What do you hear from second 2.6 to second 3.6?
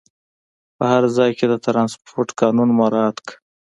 مراعات کړه.